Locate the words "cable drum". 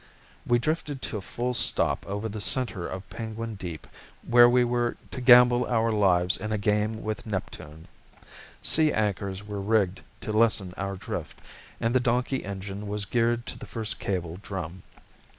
13.99-14.81